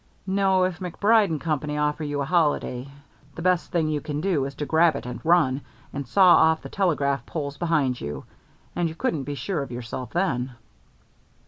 [0.25, 2.87] No, if MacBride & Company offer you a holiday,
[3.35, 5.61] the best thing you can do is to grab it, and run,
[5.93, 8.25] and saw off the telegraph poles behind you.
[8.75, 10.55] And you couldn't be sure of yourself then."